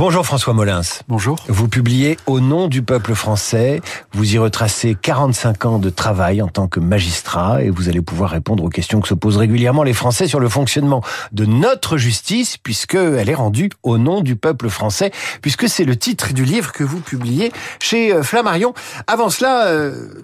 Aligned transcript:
Bonjour 0.00 0.24
François 0.24 0.54
Molins. 0.54 0.80
Bonjour. 1.08 1.36
Vous 1.48 1.68
publiez 1.68 2.16
Au 2.24 2.40
nom 2.40 2.68
du 2.68 2.80
peuple 2.80 3.14
français. 3.14 3.82
Vous 4.12 4.34
y 4.34 4.38
retracez 4.38 4.96
45 4.98 5.66
ans 5.66 5.78
de 5.78 5.90
travail 5.90 6.40
en 6.40 6.48
tant 6.48 6.68
que 6.68 6.80
magistrat 6.80 7.62
et 7.62 7.68
vous 7.68 7.90
allez 7.90 8.00
pouvoir 8.00 8.30
répondre 8.30 8.64
aux 8.64 8.70
questions 8.70 9.02
que 9.02 9.08
se 9.08 9.12
posent 9.12 9.36
régulièrement 9.36 9.82
les 9.82 9.92
Français 9.92 10.26
sur 10.26 10.40
le 10.40 10.48
fonctionnement 10.48 11.02
de 11.32 11.44
notre 11.44 11.98
justice 11.98 12.56
puisqu'elle 12.56 13.28
est 13.28 13.34
rendue 13.34 13.68
au 13.82 13.98
nom 13.98 14.22
du 14.22 14.36
peuple 14.36 14.70
français 14.70 15.10
puisque 15.42 15.68
c'est 15.68 15.84
le 15.84 15.96
titre 15.96 16.32
du 16.32 16.46
livre 16.46 16.72
que 16.72 16.82
vous 16.82 17.00
publiez 17.00 17.52
chez 17.78 18.14
euh, 18.14 18.22
Flammarion. 18.22 18.72
Avant 19.06 19.28
cela, 19.28 19.66
euh, 19.66 20.14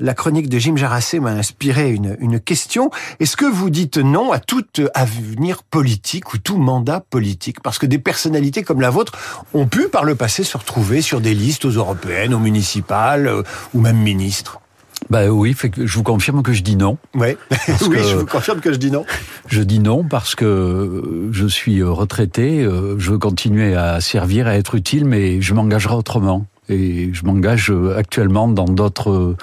la 0.00 0.14
chronique 0.14 0.48
de 0.48 0.58
Jim 0.58 0.76
Jarassé 0.76 1.20
m'a 1.20 1.30
inspiré 1.30 1.90
une, 1.90 2.16
une 2.20 2.40
question. 2.40 2.90
Est-ce 3.20 3.36
que 3.36 3.44
vous 3.44 3.70
dites 3.70 3.98
non 3.98 4.32
à 4.32 4.38
tout 4.38 4.64
avenir 4.94 5.62
politique 5.62 6.32
ou 6.32 6.38
tout 6.38 6.56
mandat 6.56 7.00
politique? 7.10 7.60
Parce 7.62 7.78
que 7.78 7.86
des 7.86 7.98
personnalités 7.98 8.62
comme 8.62 8.80
la 8.80 8.90
vôtre 8.90 9.12
ont 9.54 9.66
pu 9.66 9.88
par 9.88 10.04
le 10.04 10.14
passé 10.14 10.42
se 10.42 10.56
retrouver 10.56 11.02
sur 11.02 11.20
des 11.20 11.34
listes 11.34 11.64
aux 11.64 11.70
européennes, 11.70 12.34
aux 12.34 12.38
municipales 12.38 13.26
euh, 13.26 13.42
ou 13.74 13.80
même 13.80 13.98
ministres. 13.98 14.60
Bah 15.08 15.26
oui, 15.28 15.56
je 15.76 15.94
vous 15.94 16.02
confirme 16.02 16.42
que 16.42 16.52
je 16.52 16.62
dis 16.62 16.76
non. 16.76 16.98
Ouais. 17.14 17.36
oui, 17.88 17.98
je 17.98 18.16
vous 18.16 18.26
confirme 18.26 18.60
que 18.60 18.72
je 18.72 18.76
dis 18.76 18.90
non. 18.90 19.04
Je 19.46 19.62
dis 19.62 19.80
non 19.80 20.04
parce 20.04 20.34
que 20.34 21.28
je 21.32 21.46
suis 21.46 21.82
retraité, 21.82 22.62
euh, 22.62 22.98
je 22.98 23.10
veux 23.10 23.18
continuer 23.18 23.74
à 23.74 24.00
servir, 24.00 24.46
à 24.46 24.56
être 24.56 24.74
utile, 24.74 25.04
mais 25.04 25.40
je 25.40 25.54
m'engagerai 25.54 25.94
autrement 25.94 26.46
et 26.68 27.10
je 27.12 27.24
m'engage 27.24 27.72
actuellement 27.96 28.46
dans 28.46 28.66
d'autres 28.66 29.34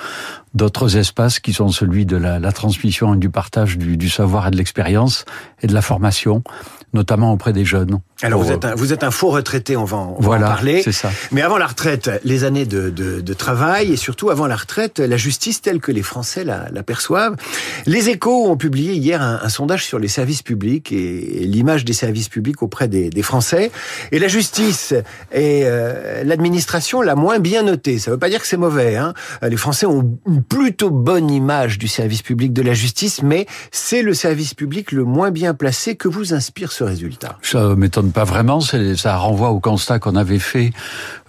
d'autres 0.58 0.98
espaces 0.98 1.40
qui 1.40 1.54
sont 1.54 1.70
celui 1.70 2.06
de 2.06 2.18
la, 2.18 2.52
transmission 2.52 3.14
et 3.14 3.18
du 3.18 3.30
partage 3.30 3.78
du 3.78 4.10
savoir 4.10 4.48
et 4.48 4.52
de 4.52 4.58
l'expérience 4.58 5.24
et 5.62 5.68
de 5.68 5.74
la 5.74 5.82
formation, 5.82 6.44
notamment 6.94 7.32
auprès 7.32 7.54
des 7.54 7.64
jeunes. 7.64 8.00
Alors 8.24 8.42
vous 8.42 8.52
êtes 8.52 8.66
un, 8.66 8.74
vous 8.74 8.94
êtes 8.94 9.04
un 9.04 9.12
faux 9.12 9.30
retraité, 9.30 9.78
on 9.78 9.86
va 9.86 9.98
en, 9.98 10.18
voilà, 10.20 10.48
parler. 10.48 10.82
C'est 10.82 10.92
ça. 10.92 11.12
Mais 11.32 11.44
avant 11.44 11.58
la 11.58 11.68
retraite, 11.68 12.10
les 12.24 12.46
années 12.46 12.66
de, 12.66 12.90
de, 12.90 13.22
de, 13.22 13.34
travail 13.34 13.94
et 13.94 13.96
surtout 13.96 14.32
avant 14.32 14.48
la 14.48 14.56
retraite, 14.56 14.98
la 14.98 15.18
justice 15.18 15.62
telle 15.62 15.80
que 15.80 15.92
les 15.92 16.02
Français 16.02 16.44
la, 16.44 16.68
la 16.72 16.82
perçoivent. 16.82 17.36
Les 17.86 18.10
Échos 18.10 18.50
ont 18.50 18.58
publié 18.58 18.94
hier 18.94 19.22
un, 19.22 19.40
un 19.44 19.50
sondage 19.50 19.86
sur 19.86 20.00
les 20.00 20.08
services 20.08 20.42
publics 20.42 20.92
et, 20.92 21.46
l'image 21.46 21.86
des 21.86 21.94
services 21.94 22.28
publics 22.28 22.64
auprès 22.64 22.88
des, 22.88 23.12
des, 23.12 23.22
Français. 23.22 23.72
Et 24.12 24.18
la 24.18 24.28
justice 24.28 24.94
et 25.32 25.64
euh, 25.66 26.24
l'administration 26.24 27.02
la 27.02 27.16
moins 27.16 27.38
bien 27.38 27.62
notée. 27.62 28.00
Ça 28.00 28.10
veut 28.10 28.18
pas 28.18 28.30
dire 28.30 28.42
que 28.42 28.48
c'est 28.48 28.58
mauvais. 28.58 28.96
Hein. 28.96 29.14
Les 29.44 29.58
Français 29.58 29.86
ont 29.86 30.18
une 30.26 30.42
plutôt 30.44 30.90
bonne 30.90 31.30
image 31.30 31.78
du 31.78 31.88
service 31.88 32.24
public 32.24 32.52
de 32.52 32.64
la 32.64 32.74
justice, 32.74 33.22
mais 33.22 33.46
c'est 33.72 34.02
le 34.02 34.16
service 34.16 34.56
public 34.56 34.92
le 34.92 35.04
moins 35.04 35.30
bien 35.30 35.54
placé 35.54 35.96
que 35.96 36.08
vous 36.08 36.34
inspire 36.34 36.72
ce 36.72 36.84
résultat. 36.84 37.38
Ça 37.44 37.76
m'étonne 37.76 38.07
pas 38.12 38.24
vraiment. 38.24 38.60
Ça 38.62 39.18
renvoie 39.18 39.50
au 39.50 39.60
constat 39.60 40.00
qu'on 40.00 40.16
avait 40.16 40.40
fait 40.40 40.72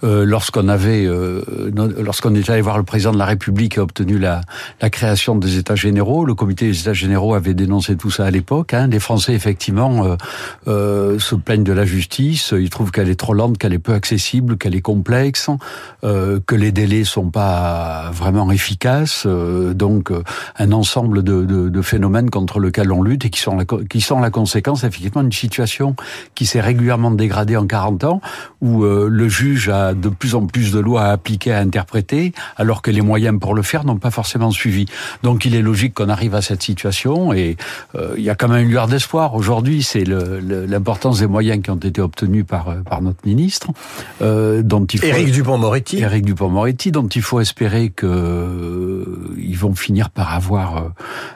euh, 0.03 0.25
lorsqu'on 0.25 0.67
avait, 0.67 1.05
euh, 1.05 1.41
lorsqu'on 1.97 2.35
était 2.35 2.51
allé 2.51 2.61
voir 2.61 2.77
le 2.77 2.83
président 2.83 3.11
de 3.11 3.17
la 3.17 3.25
République 3.25 3.77
et 3.77 3.79
a 3.79 3.83
obtenu 3.83 4.17
la, 4.17 4.41
la 4.81 4.89
création 4.89 5.35
des 5.35 5.57
États 5.57 5.75
généraux. 5.75 6.25
Le 6.25 6.35
comité 6.35 6.67
des 6.67 6.79
États 6.81 6.93
généraux 6.93 7.33
avait 7.33 7.53
dénoncé 7.53 7.95
tout 7.95 8.11
ça 8.11 8.25
à 8.25 8.31
l'époque. 8.31 8.73
Hein. 8.73 8.87
Les 8.87 8.99
Français, 8.99 9.33
effectivement, 9.33 10.05
euh, 10.05 10.15
euh, 10.67 11.19
se 11.19 11.35
plaignent 11.35 11.63
de 11.63 11.73
la 11.73 11.85
justice. 11.85 12.53
Ils 12.57 12.69
trouvent 12.69 12.91
qu'elle 12.91 13.09
est 13.09 13.19
trop 13.19 13.33
lente, 13.33 13.57
qu'elle 13.57 13.73
est 13.73 13.79
peu 13.79 13.93
accessible, 13.93 14.57
qu'elle 14.57 14.75
est 14.75 14.81
complexe, 14.81 15.49
euh, 16.03 16.39
que 16.45 16.55
les 16.55 16.71
délais 16.71 17.03
sont 17.03 17.29
pas 17.29 18.11
vraiment 18.13 18.51
efficaces. 18.51 19.23
Euh, 19.25 19.73
donc, 19.73 20.11
un 20.57 20.71
ensemble 20.71 21.23
de, 21.23 21.45
de, 21.45 21.69
de, 21.69 21.81
phénomènes 21.81 22.29
contre 22.29 22.59
lesquels 22.59 22.91
on 22.91 23.01
lutte 23.01 23.25
et 23.25 23.29
qui 23.29 23.39
sont 23.39 23.55
la, 23.55 23.65
qui 23.65 24.01
sont 24.01 24.19
la 24.19 24.29
conséquence, 24.29 24.83
effectivement, 24.83 25.23
d'une 25.23 25.31
situation 25.31 25.95
qui 26.35 26.45
s'est 26.45 26.61
régulièrement 26.69 27.11
dégradée 27.11 27.57
en 27.57 27.65
40 27.65 28.03
ans, 28.03 28.21
où 28.61 28.83
le 28.83 29.29
juge 29.29 29.69
a 29.69 29.93
de 29.93 30.09
plus 30.09 30.35
en 30.35 30.45
plus 30.45 30.71
de 30.71 30.79
lois 30.79 31.03
à 31.03 31.11
appliquer, 31.11 31.53
à 31.53 31.59
interpréter, 31.59 32.33
alors 32.57 32.81
que 32.81 32.91
les 32.91 33.01
moyens 33.01 33.39
pour 33.39 33.55
le 33.55 33.61
faire 33.61 33.85
n'ont 33.85 33.97
pas 33.97 34.11
forcément 34.11 34.51
suivi. 34.51 34.85
Donc 35.23 35.45
il 35.45 35.55
est 35.55 35.61
logique 35.61 35.93
qu'on 35.93 36.09
arrive 36.09 36.35
à 36.35 36.41
cette 36.41 36.63
situation 36.63 37.33
et 37.33 37.57
euh, 37.95 38.15
il 38.17 38.23
y 38.23 38.29
a 38.29 38.35
quand 38.35 38.47
même 38.47 38.63
une 38.63 38.69
lueur 38.69 38.87
d'espoir. 38.87 39.35
Aujourd'hui, 39.35 39.83
c'est 39.83 40.03
l'importance 40.05 41.19
des 41.19 41.27
moyens 41.27 41.61
qui 41.63 41.71
ont 41.71 41.75
été 41.75 42.01
obtenus 42.01 42.45
par, 42.45 42.69
euh, 42.69 42.81
par 42.81 43.01
notre 43.01 43.25
ministre, 43.25 43.67
euh, 44.21 44.61
dont 44.61 44.85
il 44.85 44.99
faut... 44.99 45.05
Éric 45.05 45.31
Dupont-Moretti. 45.31 45.99
Éric 45.99 46.25
Dupont-Moretti, 46.25 46.91
dont 46.91 47.07
il 47.07 47.21
faut 47.21 47.39
espérer 47.39 47.89
que 47.89 48.05
euh, 48.05 49.35
ils 49.37 49.57
vont 49.57 49.73
finir 49.73 50.09
par 50.09 50.33
avoir 50.33 50.91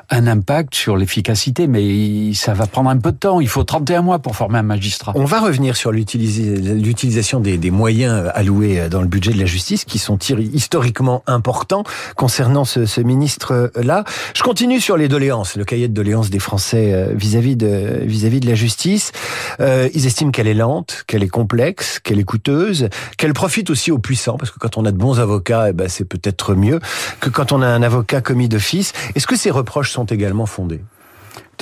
un 0.10 0.28
impact 0.28 0.76
sur 0.76 0.98
l'efficacité, 0.98 1.68
mais 1.68 2.34
ça 2.34 2.54
va 2.54 2.68
prendre 2.68 2.90
un 2.90 2.98
peu 2.98 3.12
de 3.12 3.18
temps. 3.18 3.40
Il 3.40 3.48
faut 3.48 3.64
31 3.64 4.02
mois 4.02 4.20
pour 4.20 4.36
former 4.36 4.60
un 4.60 4.64
magistrat. 4.64 5.14
On 5.16 5.23
va 5.26 5.40
revenir 5.40 5.76
sur 5.76 5.92
l'utilisation 5.92 7.40
des, 7.40 7.72
moyens 7.72 8.28
à 8.28 8.30
alloués 8.30 8.80
euh, 8.80 8.90
dans 8.90 9.02
le 9.02 9.08
budget 9.08 9.32
de 9.32 9.40
la 9.40 9.46
justice 9.46 9.86
qui 9.86 10.00
sont 10.00 10.18
historiquement 10.18 11.24
importants 11.28 11.84
concernant 12.16 12.66
ce, 12.66 13.02
ministre-là. 13.02 14.04
Je 14.36 14.44
continue 14.44 14.80
sur 14.80 14.98
les 14.98 15.08
doléances, 15.08 15.56
le 15.56 15.66
cahier 15.66 15.88
de 15.88 15.94
doléances 15.94 16.30
des 16.30 16.40
Français 16.40 16.94
euh, 16.94 17.14
vis-à-vis 17.14 17.56
de 17.56 18.02
vis-à-vis 18.04 18.40
de 18.40 18.48
la 18.48 18.56
justice. 18.56 19.12
Euh, 19.60 19.90
ils 19.94 20.06
estiment 20.06 20.32
qu'elle 20.32 20.48
est 20.48 20.54
lente, 20.54 21.04
qu'elle 21.08 21.24
est 21.24 21.28
complexe, 21.28 22.00
qu'elle 22.00 22.20
est 22.20 22.24
coûteuse, 22.24 22.90
qu'elle 23.18 23.34
profite 23.34 23.70
aussi 23.70 23.92
aux 23.92 24.00
puissants 24.00 24.38
parce 24.38 24.52
que 24.52 24.60
quand 24.60 24.78
on 24.78 24.86
a 24.86 24.92
de 24.92 24.98
bons 24.98 25.20
avocats, 25.20 25.70
eh 25.70 25.74
ben 25.74 25.90
c'est 25.90 26.06
peut-être 26.06 26.56
mieux 26.56 26.80
que 27.20 27.30
quand 27.30 27.52
on 27.52 27.62
a 27.62 27.68
un 27.68 27.84
avocat 27.84 28.22
commis 28.22 28.48
d'office. 28.48 28.94
Est-ce 29.16 29.28
que 29.28 29.36
ces 29.36 29.52
reproches 29.52 29.92
sont 29.92 30.06
également 30.06 30.46
fondés? 30.46 30.82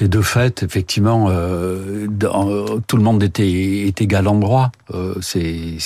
De 0.07 0.22
fait, 0.22 0.63
effectivement, 0.63 1.28
euh, 1.29 2.07
tout 2.88 2.97
le 2.97 3.03
monde 3.03 3.23
était, 3.23 3.88
était 3.88 4.03
égal 4.03 4.28
en 4.28 4.35
droit. 4.35 4.72
Euh, 4.94 5.16
c'est 5.22 5.78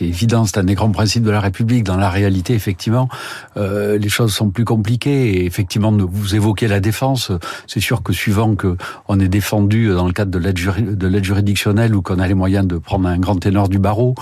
évident, 0.00 0.44
c'est 0.44 0.58
un 0.58 0.64
des 0.64 0.74
grands 0.74 0.90
principes 0.90 1.24
de 1.24 1.30
la 1.30 1.40
République. 1.40 1.84
Dans 1.84 1.96
la 1.96 2.10
réalité, 2.10 2.54
effectivement, 2.54 3.08
euh, 3.56 3.98
les 3.98 4.08
choses 4.08 4.34
sont 4.34 4.50
plus 4.50 4.64
compliquées. 4.64 5.38
Et 5.38 5.46
effectivement, 5.46 5.92
vous 5.92 6.34
évoquez 6.34 6.68
la 6.68 6.80
défense. 6.80 7.32
C'est 7.66 7.80
sûr 7.80 8.02
que 8.02 8.12
suivant 8.12 8.54
que 8.54 8.76
on 9.08 9.20
est 9.20 9.28
défendu 9.28 9.88
dans 9.88 10.06
le 10.06 10.12
cadre 10.12 10.30
de 10.30 11.06
l'aide 11.08 11.24
juridictionnelle 11.24 11.94
ou 11.94 12.02
qu'on 12.02 12.18
a 12.18 12.28
les 12.28 12.34
moyens 12.34 12.66
de 12.66 12.78
prendre 12.78 13.08
un 13.08 13.18
grand 13.18 13.36
ténor 13.36 13.68
du 13.68 13.78
barreau, 13.78 14.14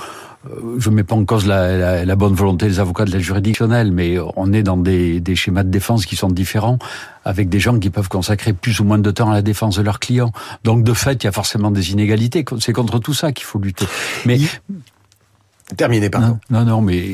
je 0.79 0.91
ne 0.91 0.95
mets 0.95 1.05
pas 1.05 1.15
en 1.15 1.25
cause 1.25 1.47
la, 1.47 1.77
la, 1.77 2.05
la, 2.05 2.17
bonne 2.17 2.35
volonté 2.35 2.67
des 2.67 2.81
avocats 2.81 3.05
de 3.05 3.13
la 3.13 3.21
juridictionnelle, 3.21 3.93
mais 3.93 4.17
on 4.37 4.53
est 4.53 4.63
dans 4.63 4.77
des, 4.77 5.21
des, 5.21 5.37
schémas 5.37 5.63
de 5.63 5.71
défense 5.71 6.05
qui 6.05 6.17
sont 6.17 6.29
différents, 6.29 6.79
avec 7.25 7.49
des 7.49 7.61
gens 7.61 7.79
qui 7.79 7.91
peuvent 7.91 8.09
consacrer 8.09 8.53
plus 8.53 8.81
ou 8.81 8.85
moins 8.85 8.99
de 8.99 9.11
temps 9.11 9.31
à 9.31 9.35
la 9.35 9.43
défense 9.43 9.77
de 9.77 9.83
leurs 9.83 10.01
clients. 10.01 10.33
Donc 10.65 10.83
de 10.83 10.93
fait, 10.95 11.23
il 11.23 11.27
y 11.27 11.29
a 11.29 11.33
forcément 11.33 11.71
des 11.71 11.93
inégalités. 11.93 12.45
C'est 12.61 12.73
contre 12.73 12.99
tout 12.99 13.15
ça 13.15 13.33
qu'il 13.33 13.45
faut 13.45 13.61
lutter. 13.61 13.87
Mais 14.27 14.39
terminé, 15.77 16.11
pardon. 16.11 16.39
Non, 16.51 16.61
non, 16.61 16.65
non 16.65 16.81
mais 16.81 17.13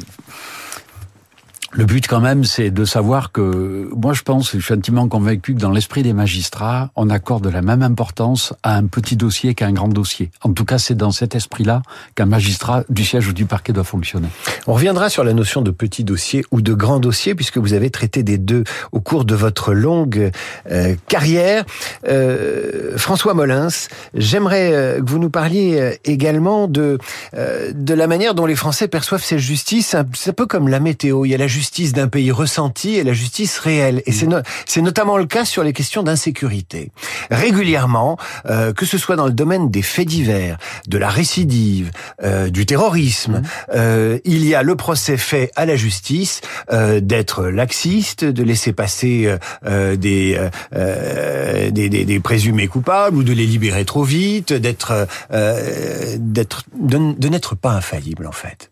le 1.72 1.84
but 1.84 2.06
quand 2.06 2.20
même, 2.20 2.44
c'est 2.44 2.70
de 2.70 2.84
savoir 2.84 3.30
que 3.30 3.90
moi 3.94 4.14
je 4.14 4.22
pense, 4.22 4.52
je 4.52 4.58
suis 4.58 4.72
intimement 4.72 5.06
convaincu 5.06 5.54
que 5.54 5.60
dans 5.60 5.70
l'esprit 5.70 6.02
des 6.02 6.14
magistrats, 6.14 6.90
on 6.96 7.10
accorde 7.10 7.46
la 7.46 7.60
même 7.60 7.82
importance 7.82 8.54
à 8.62 8.76
un 8.76 8.86
petit 8.86 9.16
dossier 9.16 9.54
qu'à 9.54 9.66
un 9.66 9.72
grand 9.72 9.88
dossier. 9.88 10.30
En 10.42 10.52
tout 10.52 10.64
cas, 10.64 10.78
c'est 10.78 10.94
dans 10.94 11.10
cet 11.10 11.34
esprit-là 11.34 11.82
qu'un 12.14 12.26
magistrat 12.26 12.84
du 12.88 13.04
siège 13.04 13.28
ou 13.28 13.32
du 13.32 13.44
parquet 13.44 13.72
doit 13.72 13.84
fonctionner. 13.84 14.28
On 14.66 14.72
reviendra 14.72 15.10
sur 15.10 15.24
la 15.24 15.34
notion 15.34 15.60
de 15.60 15.70
petit 15.70 16.04
dossier 16.04 16.44
ou 16.50 16.62
de 16.62 16.72
grand 16.72 17.00
dossier, 17.00 17.34
puisque 17.34 17.58
vous 17.58 17.74
avez 17.74 17.90
traité 17.90 18.22
des 18.22 18.38
deux 18.38 18.64
au 18.92 19.00
cours 19.00 19.24
de 19.26 19.34
votre 19.34 19.74
longue 19.74 20.30
euh, 20.70 20.94
carrière. 21.08 21.64
Euh, 22.08 22.96
François 22.96 23.34
Molins, 23.34 23.68
j'aimerais 24.14 24.72
euh, 24.72 25.00
que 25.00 25.10
vous 25.10 25.18
nous 25.18 25.30
parliez 25.30 25.78
euh, 25.78 25.92
également 26.04 26.66
de 26.66 26.98
de 27.34 27.94
la 27.94 28.06
manière 28.06 28.34
dont 28.34 28.46
les 28.46 28.56
Français 28.56 28.88
perçoivent 28.88 29.22
cette 29.22 29.38
justice. 29.38 29.94
C'est 30.14 30.30
un 30.30 30.32
peu 30.32 30.46
comme 30.46 30.68
la 30.68 30.80
météo. 30.80 31.24
Il 31.24 31.30
y 31.30 31.34
a 31.34 31.38
la 31.38 31.46
d'un 31.92 32.08
pays 32.08 32.30
ressenti 32.30 32.94
et 32.94 33.04
la 33.04 33.12
justice 33.12 33.58
réelle. 33.58 34.02
Et 34.06 34.12
c'est 34.12 34.28
c'est 34.66 34.82
notamment 34.82 35.16
le 35.16 35.26
cas 35.26 35.44
sur 35.44 35.62
les 35.62 35.72
questions 35.72 36.02
d'insécurité. 36.02 36.90
Régulièrement, 37.30 38.18
euh, 38.46 38.72
que 38.72 38.86
ce 38.86 38.98
soit 38.98 39.16
dans 39.16 39.26
le 39.26 39.32
domaine 39.32 39.70
des 39.70 39.82
faits 39.82 40.08
divers, 40.08 40.58
de 40.86 40.98
la 40.98 41.08
récidive, 41.08 41.90
euh, 42.22 42.50
du 42.50 42.66
terrorisme, 42.66 43.42
euh, 43.74 44.18
il 44.24 44.46
y 44.46 44.54
a 44.54 44.62
le 44.62 44.76
procès 44.76 45.16
fait 45.16 45.50
à 45.56 45.66
la 45.66 45.76
justice 45.76 46.40
d'être 46.70 47.44
laxiste, 47.46 48.24
de 48.24 48.42
laisser 48.42 48.72
passer 48.72 49.36
des, 49.64 49.96
des, 49.96 51.70
des, 51.70 52.04
des, 52.04 52.20
présumés 52.20 52.68
coupables 52.68 53.16
ou 53.16 53.22
de 53.22 53.32
les 53.32 53.46
libérer 53.46 53.84
trop 53.84 54.04
vite, 54.04 54.52
d'être 54.52 55.06
d'être 55.30 56.64
de, 56.74 57.14
de 57.18 57.28
n'être 57.28 57.54
pas 57.54 57.72
infaillible 57.72 58.26
en 58.26 58.32
fait. 58.32 58.70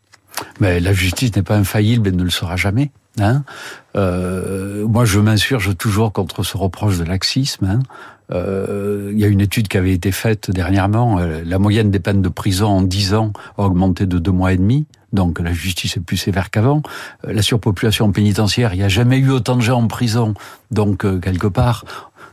Mais 0.60 0.80
la 0.80 0.92
justice 0.92 1.34
n'est 1.36 1.42
pas 1.42 1.56
infaillible 1.56 2.08
et 2.08 2.12
ne 2.12 2.22
le 2.22 2.30
sera 2.30 2.56
jamais. 2.56 2.90
Hein 3.20 3.44
euh, 3.96 4.86
moi, 4.86 5.04
je 5.04 5.18
m'insurge 5.18 5.76
toujours 5.76 6.12
contre 6.12 6.42
ce 6.42 6.56
reproche 6.56 6.98
de 6.98 7.04
laxisme. 7.04 7.64
Hein 7.64 7.80
euh, 8.32 9.10
il 9.12 9.18
y 9.18 9.24
a 9.24 9.28
une 9.28 9.40
étude 9.40 9.68
qui 9.68 9.76
avait 9.76 9.92
été 9.92 10.12
faite 10.12 10.50
dernièrement. 10.50 11.18
Euh, 11.18 11.42
la 11.44 11.58
moyenne 11.58 11.90
des 11.90 12.00
peines 12.00 12.22
de 12.22 12.28
prison 12.28 12.66
en 12.66 12.82
10 12.82 13.14
ans 13.14 13.32
a 13.56 13.62
augmenté 13.62 14.06
de 14.06 14.18
deux 14.18 14.32
mois 14.32 14.52
et 14.52 14.56
demi. 14.56 14.86
Donc 15.12 15.38
la 15.38 15.52
justice 15.52 15.96
est 15.96 16.00
plus 16.00 16.16
sévère 16.16 16.50
qu'avant. 16.50 16.82
Euh, 17.26 17.32
la 17.32 17.42
surpopulation 17.42 18.10
pénitentiaire, 18.10 18.74
il 18.74 18.78
n'y 18.78 18.84
a 18.84 18.88
jamais 18.88 19.18
eu 19.18 19.30
autant 19.30 19.56
de 19.56 19.62
gens 19.62 19.80
en 19.80 19.86
prison. 19.86 20.34
Donc 20.70 21.06
quelque 21.20 21.46
part, 21.46 21.84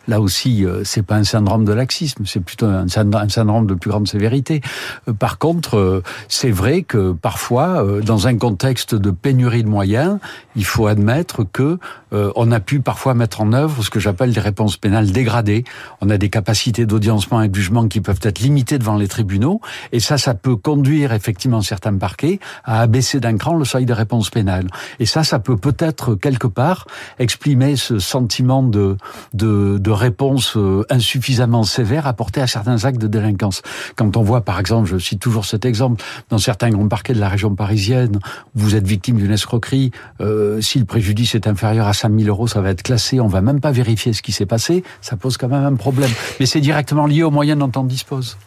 Là 0.08 0.20
aussi, 0.20 0.66
euh, 0.66 0.84
c'est 0.84 1.04
pas 1.04 1.16
un 1.16 1.24
syndrome 1.24 1.64
de 1.64 1.72
laxisme, 1.72 2.26
c'est 2.26 2.42
plutôt 2.42 2.66
un 2.66 2.88
syndrome 2.88 3.68
de 3.68 3.74
plus 3.74 3.90
grande 3.90 4.08
sévérité. 4.08 4.62
Euh, 5.08 5.14
par 5.14 5.38
contre, 5.38 5.78
euh, 5.78 6.04
c'est 6.28 6.52
vrai 6.52 6.84
que 6.84 7.14
parfois, 7.14 7.86
dans 8.06 8.28
un 8.28 8.38
contexte 8.38 8.96
de 8.96 9.12
pénurie 9.12 9.64
de 9.64 9.70
moyens, 9.70 10.18
il 10.56 10.66
faut 10.66 10.88
admettre 10.88 11.44
que 11.44 11.80
on 12.12 12.52
a 12.52 12.60
pu 12.60 12.80
parfois 12.80 13.16
mettre 13.16 13.42
en 13.42 13.54
œuvre 13.54 13.84
ce 13.84 13.90
que 13.90 14.00
j'appelle 14.00 14.34
des 14.34 14.40
réponses 14.40 14.78
pénales 14.78 15.12
dégradées. 15.12 15.64
On 16.00 16.12
a 16.12 16.18
des 16.20 16.30
capacités 16.30 16.86
d'audiencement 16.86 17.42
et 17.42 17.48
de 17.48 17.56
jugement 17.56 17.88
qui 17.88 18.02
peuvent 18.02 18.20
être 18.22 18.40
limitées 18.40 18.78
devant 18.78 18.98
les 18.98 19.08
tribunaux, 19.08 19.62
et 19.92 20.00
ça, 20.00 20.20
ça 20.20 20.36
peut 20.36 20.56
conduire 20.56 21.12
effectivement 21.12 21.62
certains 21.62 21.98
parquets 21.98 22.40
à 22.66 22.82
abaisser 22.82 23.20
d'un 23.20 23.38
cran 23.38 23.56
le 23.56 23.66
seuil 23.66 23.86
de 23.86 23.94
réponse 23.94 24.30
pénale. 24.30 24.68
Et 25.00 25.08
ça, 25.08 25.24
ça 25.24 25.40
peut 25.40 25.58
peut-être 25.58 26.14
quelque 26.14 26.48
part 26.48 26.86
exprimer 27.18 27.76
ce 27.78 27.98
sentiment 27.98 28.62
de, 28.62 28.98
de, 29.34 29.78
de 29.80 29.93
réponse 29.94 30.58
euh, 30.58 30.86
insuffisamment 30.90 31.64
sévère 31.64 32.08
apportée 32.08 32.42
à 32.42 32.48
certains 32.48 32.86
actes 32.86 33.00
de 33.00 33.08
délinquance. 33.08 33.62
Quand 33.96 34.18
on 34.18 34.24
voit, 34.24 34.42
par 34.42 34.60
exemple, 34.60 34.90
je 34.90 34.98
cite 34.98 35.20
toujours 35.20 35.46
cet 35.46 35.66
exemple, 35.66 36.04
dans 36.30 36.38
certains 36.38 36.70
grands 36.70 36.88
parquets 36.88 37.14
de 37.14 37.20
la 37.20 37.30
région 37.30 37.56
parisienne, 37.56 38.20
vous 38.56 38.76
êtes 38.76 38.88
victime 38.88 39.18
d'une 39.18 39.32
escroquerie, 39.32 39.92
euh, 40.22 40.62
si 40.62 40.80
le 40.80 40.86
préjudice 40.86 41.36
est 41.36 41.48
inférieur 41.48 41.88
à 41.88 41.94
5000 41.94 42.30
euros, 42.30 42.48
ça 42.48 42.62
va 42.62 42.70
être 42.70 42.84
classé, 42.84 43.20
on 43.20 43.28
va 43.28 43.42
même 43.42 43.60
pas 43.60 43.72
vérifier 43.72 44.14
ce 44.14 44.22
qui 44.22 44.32
s'est 44.32 44.46
passé, 44.46 44.84
ça 45.02 45.16
pose 45.16 45.38
quand 45.38 45.48
même 45.48 45.66
un 45.66 45.76
problème. 45.76 46.12
Mais 46.40 46.46
c'est 46.46 46.62
directement 46.62 47.06
lié 47.06 47.24
aux 47.24 47.32
moyens 47.32 47.60
dont 47.60 47.72
on 47.76 47.84
dispose. 47.84 48.38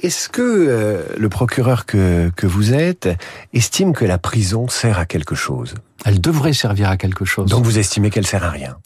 Est-ce 0.00 0.28
que 0.28 0.42
euh, 0.42 1.02
le 1.16 1.28
procureur 1.28 1.84
que, 1.84 2.30
que 2.36 2.46
vous 2.46 2.72
êtes 2.72 3.08
estime 3.52 3.92
que 3.92 4.04
la 4.04 4.18
prison 4.18 4.68
sert 4.68 4.98
à 4.98 5.06
quelque 5.06 5.34
chose? 5.34 5.74
Elle 6.04 6.20
devrait 6.20 6.52
servir 6.52 6.88
à 6.88 6.96
quelque 6.96 7.24
chose. 7.24 7.50
Donc 7.50 7.64
vous 7.64 7.78
estimez 7.78 8.10
qu'elle 8.10 8.26
sert 8.26 8.44
à 8.44 8.50
rien? 8.50 8.76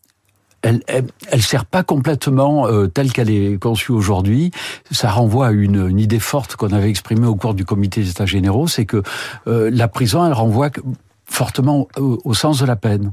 Elle, 0.62 0.82
elle, 0.86 1.42
sert 1.42 1.64
pas 1.64 1.82
complètement 1.82 2.66
euh, 2.66 2.86
telle 2.86 3.12
qu'elle 3.12 3.30
est 3.30 3.60
conçue 3.60 3.92
aujourd'hui. 3.92 4.50
Ça 4.90 5.10
renvoie 5.10 5.48
à 5.48 5.50
une, 5.50 5.88
une 5.88 5.98
idée 5.98 6.20
forte 6.20 6.56
qu'on 6.56 6.72
avait 6.72 6.88
exprimée 6.88 7.26
au 7.26 7.34
cours 7.34 7.54
du 7.54 7.64
comité 7.64 8.02
des 8.02 8.10
États 8.10 8.26
généraux, 8.26 8.68
c'est 8.68 8.86
que 8.86 9.02
euh, 9.46 9.70
la 9.72 9.88
prison, 9.88 10.24
elle 10.24 10.32
renvoie 10.32 10.70
fortement 11.26 11.88
au 11.96 12.34
sens 12.34 12.60
de 12.60 12.66
la 12.66 12.76
peine. 12.76 13.12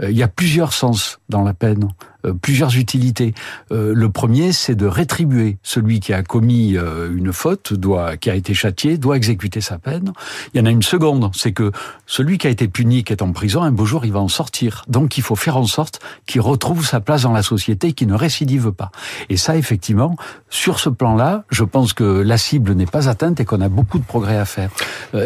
Euh, 0.00 0.10
il 0.10 0.16
y 0.16 0.22
a 0.22 0.28
plusieurs 0.28 0.72
sens 0.72 1.18
dans 1.28 1.42
la 1.42 1.54
peine, 1.54 1.88
euh, 2.24 2.32
plusieurs 2.32 2.76
utilités. 2.76 3.34
Euh, 3.72 3.92
le 3.94 4.08
premier, 4.10 4.52
c'est 4.52 4.74
de 4.74 4.86
rétribuer 4.86 5.58
celui 5.62 6.00
qui 6.00 6.12
a 6.12 6.22
commis 6.22 6.72
une 6.72 7.32
faute, 7.32 7.74
doit, 7.74 8.16
qui 8.16 8.30
a 8.30 8.34
été 8.34 8.54
châtié, 8.54 8.96
doit 8.98 9.16
exécuter 9.16 9.60
sa 9.60 9.78
peine. 9.78 10.12
Il 10.54 10.58
y 10.58 10.60
en 10.62 10.66
a 10.66 10.70
une 10.70 10.82
seconde, 10.82 11.30
c'est 11.34 11.52
que 11.52 11.72
celui 12.06 12.38
qui 12.38 12.46
a 12.46 12.50
été 12.50 12.68
puni, 12.68 13.04
qui 13.04 13.12
est 13.12 13.22
en 13.22 13.32
prison, 13.32 13.62
un 13.62 13.70
beau 13.70 13.84
jour, 13.84 14.04
il 14.04 14.12
va 14.12 14.20
en 14.20 14.28
sortir. 14.28 14.84
Donc, 14.88 15.18
il 15.18 15.22
faut 15.22 15.36
faire 15.36 15.56
en 15.56 15.66
sorte 15.66 16.00
qu'il 16.26 16.40
retrouve 16.40 16.86
sa 16.86 17.00
place 17.00 17.22
dans 17.22 17.32
la 17.32 17.42
société, 17.42 17.92
qu'il 17.92 18.08
ne 18.08 18.14
récidive 18.14 18.72
pas. 18.72 18.90
Et 19.28 19.36
ça, 19.36 19.56
effectivement, 19.56 20.16
sur 20.48 20.78
ce 20.78 20.88
plan-là, 20.88 21.44
je 21.50 21.64
pense 21.64 21.92
que 21.92 22.04
la 22.04 22.38
cible 22.38 22.72
n'est 22.72 22.86
pas 22.86 23.08
atteinte 23.08 23.40
et 23.40 23.44
qu'on 23.44 23.60
a 23.60 23.68
beaucoup 23.68 23.98
de 23.98 24.04
progrès 24.04 24.38
à 24.38 24.44
faire. 24.44 24.70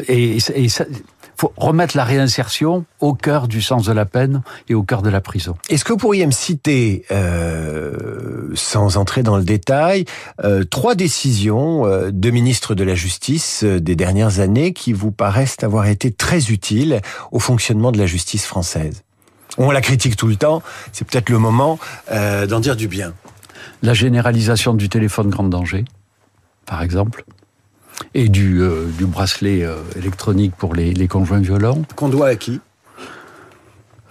Et, 0.09 0.37
et 0.37 0.69
ça, 0.69 0.85
faut 1.37 1.53
remettre 1.57 1.97
la 1.97 2.05
réinsertion 2.05 2.85
au 3.01 3.15
cœur 3.15 3.49
du 3.49 3.61
sens 3.63 3.85
de 3.87 3.93
la 3.93 4.05
peine 4.05 4.43
et 4.69 4.75
au 4.75 4.83
cœur 4.83 5.03
de 5.03 5.11
la 5.11 5.21
prison. 5.21 5.57
Est-ce 5.69 5.85
que 5.85 5.93
vous 5.93 5.99
pourriez 5.99 6.27
me 6.27 6.33
citer, 6.33 7.05
euh, 7.11 8.49
sans 8.55 8.97
entrer 8.97 9.23
dans 9.23 9.37
le 9.37 9.45
détail, 9.45 10.05
euh, 10.45 10.65
trois 10.65 10.95
décisions 10.95 11.87
euh, 11.87 12.11
de 12.13 12.31
ministres 12.31 12.75
de 12.75 12.85
la 12.85 12.95
Justice 12.95 13.65
des 13.65 13.97
dernières 13.97 14.41
années 14.41 14.73
qui 14.73 14.93
vous 14.93 15.13
paraissent 15.13 15.57
avoir 15.63 15.87
été 15.87 16.11
très 16.11 16.51
utiles 16.51 17.01
au 17.33 17.39
fonctionnement 17.39 17.93
de 17.93 17.99
la 17.99 18.07
justice 18.07 18.47
française? 18.47 19.03
On 19.59 19.71
la 19.71 19.81
critique 19.81 20.17
tout 20.17 20.27
le 20.27 20.37
temps, 20.37 20.63
c'est 20.93 21.07
peut-être 21.07 21.31
le 21.31 21.39
moment 21.39 21.79
euh, 22.11 22.47
d'en 22.47 22.61
dire 22.61 22.77
du 22.77 22.89
bien. 22.89 23.15
La 23.83 23.95
généralisation 23.95 24.75
du 24.75 24.89
téléphone 24.89 25.31
grand 25.31 25.45
danger, 25.45 25.85
par 26.67 26.83
exemple 26.83 27.25
et 28.15 28.29
du, 28.29 28.61
euh, 28.63 28.87
du 28.99 29.07
bracelet 29.07 29.63
euh, 29.63 29.77
électronique 29.97 30.55
pour 30.57 30.75
les, 30.75 30.93
les 30.93 31.09
conjoints 31.09 31.41
violents. 31.41 31.83
Qu'on 31.95 32.09
doit 32.09 32.29
à 32.29 32.37
qui? 32.37 32.61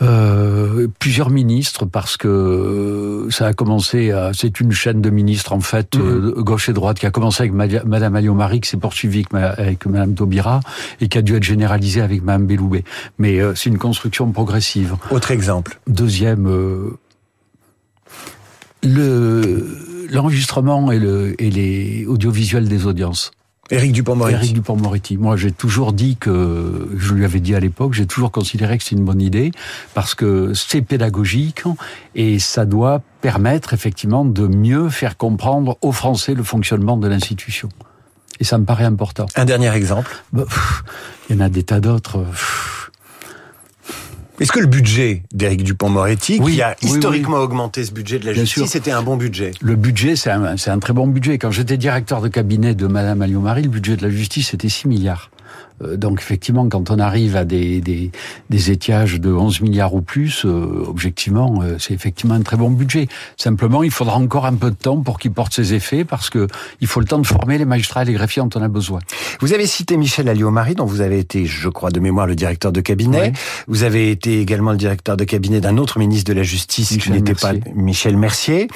Euh, 0.02 0.88
plusieurs 1.00 1.30
ministres 1.30 1.86
parce 1.86 2.18
que 2.18 3.28
ça 3.30 3.48
a 3.48 3.54
commencé 3.54 4.12
à, 4.12 4.32
c'est 4.34 4.60
une 4.60 4.74
chaîne 4.74 5.02
de 5.02 5.10
ministres 5.10 5.54
en 5.54 5.62
fait 5.62 5.96
mhm. 5.96 6.34
gauche 6.44 6.68
et 6.68 6.74
droite 6.74 7.00
qui 7.00 7.06
a 7.06 7.12
commencé 7.12 7.44
avec 7.44 7.54
Madame 7.54 8.16
Alliot-Marie 8.16 8.60
qui 8.60 8.70
s'est 8.70 8.76
poursuivie 8.76 9.24
avec, 9.32 9.60
avec 9.60 9.86
Madame 9.86 10.14
Taubira 10.14 10.60
et 11.00 11.08
qui 11.08 11.18
a 11.18 11.22
dû 11.22 11.38
être 11.38 11.44
généralisée 11.44 12.02
avec 12.02 12.24
Madame 12.24 12.46
Belloubet. 12.46 12.84
Mais 13.20 13.40
c'est 13.56 13.70
une 13.70 13.78
construction 13.78 14.30
progressive. 14.34 14.98
Autre 15.12 15.32
exemple. 15.32 15.80
Deuxième, 15.88 16.98
le 18.84 19.66
l'enregistrement 20.12 20.92
et, 20.92 21.00
le, 21.00 21.42
et 21.42 21.50
les 21.50 22.06
audiovisuels 22.08 22.68
des 22.68 22.86
audiences. 22.86 23.32
Éric 23.72 23.94
Dupont-Moretti. 23.94 24.36
Éric 24.36 24.54
Dupont-Moretti. 24.54 25.18
Moi, 25.18 25.38
j'ai 25.38 25.52
toujours 25.52 25.92
dit 25.92 26.18
que, 26.18 26.90
je 26.96 27.14
lui 27.14 27.26
avais 27.26 27.40
dit 27.40 27.56
à 27.56 27.60
l'époque, 27.60 27.94
j'ai 27.94 28.06
toujours 28.06 28.32
considéré 28.32 28.78
que 28.78 28.84
c'est 28.84 28.96
une 28.96 29.06
bonne 29.06 29.22
idée 29.22 29.52
parce 29.94 30.14
que 30.14 30.54
c'est 30.54 30.82
pédagogique 30.82 31.64
et 32.14 32.38
ça 32.38 32.66
doit 32.66 33.02
permettre 33.22 33.74
effectivement 33.74 34.24
de 34.24 34.48
mieux 34.48 34.90
faire 34.90 35.18
comprendre 35.18 35.78
aux 35.82 35.92
Français 35.92 36.36
le 36.36 36.44
fonctionnement 36.44 36.98
de 36.98 37.08
l'institution. 37.08 37.70
Et 38.40 38.44
ça 38.44 38.58
me 38.58 38.66
paraît 38.66 38.86
important. 38.86 39.26
Un 39.36 39.46
dernier 39.46 39.74
exemple. 39.74 40.12
Bah, 40.32 40.46
il 41.30 41.36
y 41.36 41.40
en 41.40 41.42
a 41.44 41.50
des 41.50 41.64
tas 41.64 41.80
d'autres. 41.80 42.24
Est-ce 44.40 44.52
que 44.52 44.60
le 44.60 44.68
budget 44.68 45.24
d'Éric 45.34 45.64
Dupont-Moretti, 45.64 46.40
qui 46.40 46.62
a 46.62 46.76
historiquement 46.82 47.38
augmenté 47.38 47.86
ce 47.86 47.92
budget 47.92 48.20
de 48.20 48.26
la 48.26 48.34
justice, 48.34 48.70
c'était 48.70 48.92
un 48.92 49.02
bon 49.02 49.16
budget? 49.16 49.52
Le 49.62 49.76
budget, 49.76 50.16
c'est 50.16 50.32
un, 50.32 50.44
un, 50.44 50.80
très 50.80 50.94
bon 50.94 51.08
budget. 51.08 51.38
Quand 51.38 51.52
j'étais 51.52 51.78
directeur 51.78 52.22
de 52.22 52.28
cabinet 52.28 52.76
de 52.76 52.88
Madame 52.88 53.22
Alliot-Marie, 53.22 53.64
le 53.64 53.70
budget 53.70 53.96
de 53.96 54.04
la 54.04 54.10
justice, 54.10 54.50
c'était 54.50 54.70
6 54.70 54.88
milliards. 54.88 55.32
Euh, 55.82 55.98
donc 55.98 56.20
effectivement, 56.20 56.68
quand 56.70 56.90
on 56.92 57.00
arrive 57.00 57.36
à 57.36 57.46
des, 57.46 57.82
des, 57.82 58.12
des 58.50 58.72
étiages 58.72 59.20
de 59.20 59.32
11 59.32 59.62
milliards 59.62 59.94
ou 59.94 60.02
plus, 60.02 60.46
euh, 60.46 60.84
objectivement, 60.88 61.62
euh, 61.62 61.78
c'est 61.80 61.94
effectivement 61.94 62.36
un 62.36 62.42
très 62.42 62.58
bon 62.58 62.70
budget. 62.70 63.08
Simplement, 63.38 63.84
il 63.84 63.92
faudra 63.92 64.16
encore 64.18 64.46
un 64.46 64.56
peu 64.56 64.72
de 64.72 64.76
temps 64.76 65.02
pour 65.02 65.20
qu'il 65.20 65.32
porte 65.32 65.54
ses 65.54 65.74
effets, 65.74 66.06
parce 66.06 66.30
que 66.30 66.48
il 66.82 66.88
faut 66.88 67.00
le 67.00 67.06
temps 67.06 67.20
de 67.20 67.28
former 67.28 67.58
les 67.58 67.66
magistrats 67.66 68.04
et 68.04 68.06
les 68.06 68.14
greffiers 68.14 68.42
dont 68.42 68.50
on 68.56 68.62
a 68.62 68.68
besoin. 68.68 69.00
Vous 69.42 69.54
avez 69.54 69.68
cité 69.68 69.98
Michel 69.98 70.30
Alliot-Marie, 70.30 70.76
dont 70.76 70.86
vous 70.86 71.02
avez 71.02 71.20
été, 71.20 71.46
je 71.46 71.70
crois 71.70 71.90
de 71.90 72.00
mémoire, 72.00 72.28
le 72.28 72.36
directeur 72.36 72.72
de 72.72 72.82
cabinet. 72.82 73.34
Vous 73.68 73.84
avez 73.84 74.12
été 74.12 74.40
également 74.40 74.72
le 74.72 74.78
directeur 74.78 75.18
de 75.18 75.24
cabinet 75.24 75.60
d'un 75.62 75.78
autre 75.78 76.00
ministre 76.00 76.32
de 76.32 76.38
la 76.38 76.44
Justice 76.44 76.98
qui 76.98 77.12
n'était 77.12 77.34
pas 77.34 77.54
Michel 77.76 78.18
Mercier. 78.18 78.68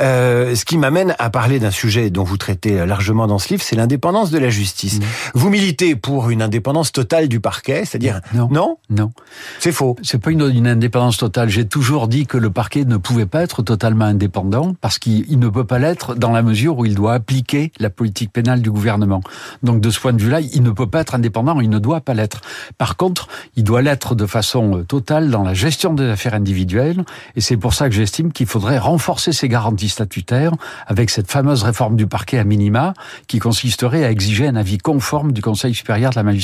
Euh, 0.00 0.54
ce 0.54 0.64
qui 0.64 0.78
m'amène 0.78 1.14
à 1.18 1.30
parler 1.30 1.58
d'un 1.58 1.70
sujet 1.70 2.10
dont 2.10 2.24
vous 2.24 2.36
traitez 2.36 2.86
largement 2.86 3.26
dans 3.26 3.38
ce 3.38 3.50
livre, 3.50 3.62
c'est 3.62 3.76
l'indépendance 3.76 4.30
de 4.30 4.38
la 4.38 4.48
justice. 4.48 4.98
Mmh. 4.98 5.04
Vous 5.34 5.50
militez 5.50 5.96
pour 5.96 6.30
une 6.30 6.42
indépendance 6.46 6.92
totale 6.92 7.28
du 7.28 7.40
parquet, 7.40 7.84
c'est-à-dire 7.84 8.20
non, 8.34 8.48
non, 8.50 8.78
non, 8.90 9.12
c'est 9.58 9.72
faux. 9.72 9.96
C'est 10.02 10.18
pas 10.18 10.30
une, 10.30 10.42
une, 10.42 10.66
indépendance 10.66 11.18
totale. 11.18 11.48
J'ai 11.48 11.66
toujours 11.66 12.08
dit 12.08 12.26
que 12.26 12.38
le 12.38 12.50
parquet 12.50 12.84
ne 12.84 12.96
pouvait 12.96 13.26
pas 13.26 13.42
être 13.42 13.62
totalement 13.62 14.06
indépendant 14.06 14.74
parce 14.80 14.98
qu'il 14.98 15.38
ne 15.38 15.48
peut 15.48 15.64
pas 15.64 15.78
l'être 15.78 16.14
dans 16.14 16.32
la 16.32 16.42
mesure 16.42 16.78
où 16.78 16.84
il 16.84 16.94
doit 16.94 17.14
appliquer 17.14 17.72
la 17.78 17.90
politique 17.90 18.32
pénale 18.32 18.62
du 18.62 18.70
gouvernement. 18.70 19.20
Donc 19.62 19.80
de 19.80 19.90
ce 19.90 20.00
point 20.00 20.12
de 20.12 20.22
vue-là, 20.22 20.40
il 20.40 20.62
ne 20.62 20.70
peut 20.70 20.86
pas 20.86 21.00
être 21.00 21.14
indépendant, 21.14 21.60
il 21.60 21.70
ne 21.70 21.78
doit 21.78 22.00
pas 22.00 22.14
l'être. 22.14 22.40
Par 22.78 22.96
contre, 22.96 23.28
il 23.56 23.64
doit 23.64 23.82
l'être 23.82 24.14
de 24.14 24.26
façon 24.26 24.78
euh, 24.78 24.82
totale 24.84 25.30
dans 25.30 25.42
la 25.42 25.54
gestion 25.54 25.94
des 25.94 26.08
affaires 26.08 26.34
individuelles, 26.34 27.04
et 27.34 27.40
c'est 27.40 27.56
pour 27.56 27.74
ça 27.74 27.88
que 27.88 27.94
j'estime 27.94 28.32
qu'il 28.32 28.46
faudrait 28.46 28.78
renforcer 28.78 29.32
ses 29.32 29.48
garanties 29.48 29.88
statutaires 29.88 30.52
avec 30.86 31.10
cette 31.10 31.30
fameuse 31.30 31.62
réforme 31.62 31.96
du 31.96 32.06
parquet 32.06 32.38
à 32.38 32.44
minima 32.44 32.94
qui 33.26 33.38
consisterait 33.38 34.04
à 34.04 34.10
exiger 34.10 34.46
un 34.46 34.56
avis 34.56 34.78
conforme 34.78 35.32
du 35.32 35.42
Conseil 35.42 35.74
supérieur 35.74 36.10
de 36.10 36.16
la 36.16 36.22
magistrature 36.22 36.35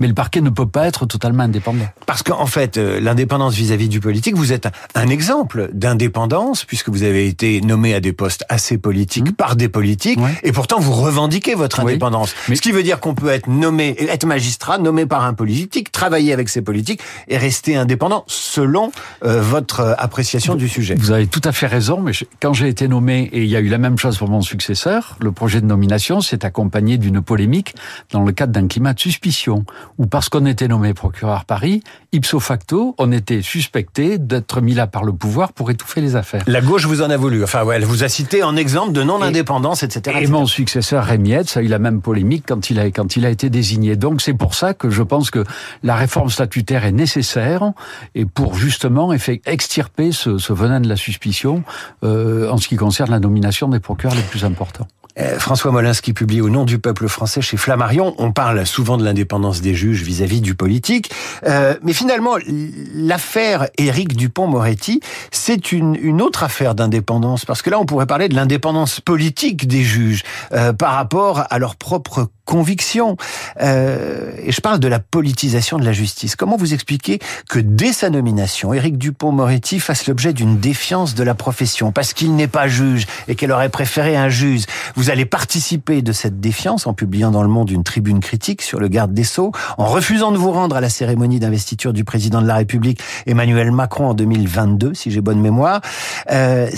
mais 0.00 0.06
le 0.06 0.14
parquet 0.14 0.40
ne 0.40 0.50
peut 0.50 0.66
pas 0.66 0.86
être 0.86 1.06
totalement 1.06 1.44
indépendant. 1.44 1.86
Parce 2.06 2.22
qu'en 2.22 2.46
fait, 2.46 2.76
euh, 2.76 3.00
l'indépendance 3.00 3.54
vis-à-vis 3.54 3.88
du 3.88 4.00
politique, 4.00 4.36
vous 4.36 4.52
êtes 4.52 4.68
un 4.94 5.08
exemple 5.08 5.70
d'indépendance, 5.72 6.64
puisque 6.64 6.88
vous 6.88 7.02
avez 7.02 7.26
été 7.26 7.60
nommé 7.60 7.94
à 7.94 8.00
des 8.00 8.12
postes 8.12 8.44
assez 8.48 8.78
politiques 8.78 9.30
mmh. 9.30 9.32
par 9.32 9.56
des 9.56 9.68
politiques, 9.68 10.18
et 10.42 10.52
pourtant 10.52 10.78
vous 10.80 10.92
revendiquez 10.92 11.54
votre 11.54 11.80
indépendance. 11.80 12.34
Mais... 12.48 12.56
Ce 12.56 12.62
qui 12.62 12.72
veut 12.72 12.82
dire 12.82 13.00
qu'on 13.00 13.14
peut 13.14 13.28
être 13.28 13.48
nommé, 13.48 13.96
être 13.98 14.26
magistrat, 14.26 14.78
nommé 14.78 15.06
par 15.06 15.24
un 15.24 15.34
politique, 15.34 15.92
travailler 15.92 16.32
avec 16.32 16.48
ces 16.48 16.62
politiques, 16.62 17.00
et 17.28 17.38
rester 17.38 17.76
indépendant 17.76 18.24
selon 18.26 18.92
euh, 19.24 19.40
votre 19.40 19.80
euh, 19.80 19.94
appréciation 19.98 20.54
du 20.54 20.68
sujet. 20.68 20.94
Vous 20.94 21.10
avez 21.10 21.26
tout 21.26 21.40
à 21.44 21.52
fait 21.52 21.66
raison, 21.66 22.00
mais 22.00 22.12
quand 22.40 22.52
j'ai 22.52 22.68
été 22.68 22.88
nommé, 22.88 23.28
et 23.32 23.42
il 23.42 23.48
y 23.48 23.56
a 23.56 23.60
eu 23.60 23.68
la 23.68 23.78
même 23.78 23.98
chose 23.98 24.18
pour 24.18 24.28
mon 24.28 24.42
successeur, 24.42 25.16
le 25.20 25.32
projet 25.32 25.60
de 25.60 25.66
nomination 25.66 26.20
s'est 26.20 26.44
accompagné 26.44 26.98
d'une 26.98 27.20
polémique 27.20 27.74
dans 28.10 28.22
le 28.22 28.32
cadre 28.32 28.52
d'un 28.52 28.66
climat 28.66 28.94
de 28.94 29.00
suspicion, 29.00 29.17
ou 29.98 30.06
parce 30.06 30.28
qu'on 30.28 30.46
était 30.46 30.68
nommé 30.68 30.94
procureur 30.94 31.44
Paris, 31.44 31.82
ipso 32.12 32.40
facto, 32.40 32.94
on 32.98 33.12
était 33.12 33.42
suspecté 33.42 34.18
d'être 34.18 34.60
mis 34.60 34.74
là 34.74 34.86
par 34.86 35.04
le 35.04 35.12
pouvoir 35.12 35.52
pour 35.52 35.70
étouffer 35.70 36.00
les 36.00 36.16
affaires. 36.16 36.44
La 36.46 36.60
gauche 36.60 36.86
vous 36.86 37.02
en 37.02 37.10
a 37.10 37.16
voulu. 37.16 37.42
Enfin, 37.44 37.64
ouais, 37.64 37.76
elle 37.76 37.84
vous 37.84 38.04
a 38.04 38.08
cité 38.08 38.42
en 38.42 38.56
exemple 38.56 38.92
de 38.92 39.02
non-indépendance, 39.02 39.82
etc., 39.82 40.18
Et 40.22 40.26
mon 40.26 40.46
successeur 40.46 41.04
Rémi 41.04 41.34
ça 41.46 41.60
a 41.60 41.62
eu 41.62 41.68
la 41.68 41.78
même 41.78 42.00
polémique 42.00 42.44
quand 42.46 42.70
il 42.70 42.78
a, 42.78 42.86
quand 42.86 43.16
il 43.16 43.26
a 43.26 43.30
été 43.30 43.50
désigné. 43.50 43.96
Donc 43.96 44.22
c'est 44.22 44.34
pour 44.34 44.54
ça 44.54 44.74
que 44.74 44.90
je 44.90 45.02
pense 45.02 45.30
que 45.30 45.44
la 45.82 45.94
réforme 45.94 46.30
statutaire 46.30 46.84
est 46.84 46.92
nécessaire 46.92 47.72
et 48.14 48.24
pour 48.24 48.54
justement 48.54 49.12
extirper 49.12 50.12
ce, 50.12 50.38
ce 50.38 50.52
venin 50.52 50.80
de 50.80 50.88
la 50.88 50.96
suspicion 50.96 51.62
euh, 52.04 52.50
en 52.50 52.56
ce 52.56 52.68
qui 52.68 52.76
concerne 52.76 53.10
la 53.10 53.20
nomination 53.20 53.68
des 53.68 53.80
procureurs 53.80 54.14
les 54.14 54.22
plus 54.22 54.44
importants. 54.44 54.88
Euh, 55.18 55.38
François 55.38 55.70
Molins 55.72 55.92
qui 55.92 56.12
publie 56.12 56.40
au 56.40 56.50
nom 56.50 56.64
du 56.64 56.78
peuple 56.78 57.08
français 57.08 57.40
chez 57.40 57.56
Flammarion. 57.56 58.14
On 58.18 58.32
parle 58.32 58.66
souvent 58.66 58.96
de 58.96 59.04
l'indépendance 59.04 59.60
des 59.60 59.74
juges 59.74 60.02
vis-à-vis 60.02 60.40
du 60.40 60.54
politique, 60.54 61.10
euh, 61.46 61.74
mais 61.82 61.92
finalement 61.92 62.36
l'affaire 62.94 63.68
Éric 63.78 64.16
Dupont-Moretti, 64.16 65.00
c'est 65.30 65.72
une, 65.72 65.96
une, 66.00 66.22
autre 66.22 66.42
affaire 66.42 66.74
d'indépendance 66.74 67.44
parce 67.44 67.62
que 67.62 67.70
là 67.70 67.78
on 67.78 67.86
pourrait 67.86 68.06
parler 68.06 68.28
de 68.28 68.34
l'indépendance 68.34 69.00
politique 69.00 69.66
des 69.66 69.82
juges 69.82 70.22
euh, 70.52 70.72
par 70.72 70.94
rapport 70.94 71.44
à 71.50 71.58
leur 71.58 71.76
propre 71.76 72.28
conviction. 72.48 73.18
Euh, 73.60 74.32
et 74.42 74.52
je 74.52 74.60
parle 74.62 74.80
de 74.80 74.88
la 74.88 75.00
politisation 75.00 75.78
de 75.78 75.84
la 75.84 75.92
justice. 75.92 76.34
Comment 76.34 76.56
vous 76.56 76.72
expliquez 76.72 77.18
que 77.50 77.58
dès 77.58 77.92
sa 77.92 78.08
nomination, 78.08 78.72
Éric 78.72 78.96
Dupont-Moretti 78.96 79.78
fasse 79.80 80.06
l'objet 80.06 80.32
d'une 80.32 80.58
défiance 80.58 81.14
de 81.14 81.22
la 81.22 81.34
profession 81.34 81.92
parce 81.92 82.14
qu'il 82.14 82.34
n'est 82.34 82.48
pas 82.48 82.66
juge 82.66 83.06
et 83.28 83.34
qu'elle 83.34 83.52
aurait 83.52 83.68
préféré 83.68 84.16
un 84.16 84.30
juge? 84.30 84.62
Allez 85.10 85.24
participer 85.24 86.02
de 86.02 86.12
cette 86.12 86.40
défiance 86.40 86.86
en 86.86 86.94
publiant 86.94 87.30
dans 87.30 87.42
Le 87.42 87.48
Monde 87.48 87.70
une 87.70 87.84
tribune 87.84 88.20
critique 88.20 88.62
sur 88.62 88.80
le 88.80 88.88
garde 88.88 89.12
des 89.12 89.24
Sceaux, 89.24 89.52
en 89.76 89.86
refusant 89.86 90.32
de 90.32 90.36
vous 90.36 90.50
rendre 90.50 90.76
à 90.76 90.80
la 90.80 90.88
cérémonie 90.88 91.40
d'investiture 91.40 91.92
du 91.92 92.04
président 92.04 92.42
de 92.42 92.46
la 92.46 92.56
République 92.56 93.00
Emmanuel 93.26 93.72
Macron 93.72 94.08
en 94.08 94.14
2022, 94.14 94.94
si 94.94 95.10
j'ai 95.10 95.20
bonne 95.20 95.40
mémoire. 95.40 95.80
Euh, 96.30 96.68